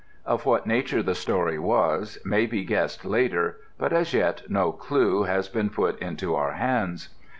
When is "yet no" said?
4.15-4.71